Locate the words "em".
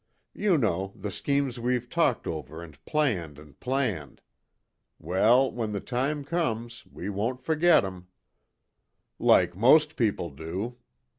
7.85-8.07